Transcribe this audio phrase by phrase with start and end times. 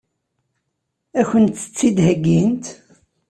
[1.19, 2.65] Ad kent-tt-id-heggint?